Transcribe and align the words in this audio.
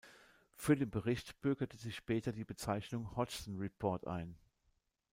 Für 0.55 0.75
den 0.75 0.89
Bericht 0.89 1.39
bürgerte 1.41 1.77
sich 1.77 1.95
später 1.95 2.31
die 2.31 2.43
Bezeichnung 2.43 3.15
„Hodgson 3.15 3.59
Report“ 3.59 4.07
ein. 4.07 4.35